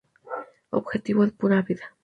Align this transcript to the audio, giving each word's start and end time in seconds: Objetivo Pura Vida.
Objetivo 0.71 1.27
Pura 1.27 1.61
Vida. 1.61 1.95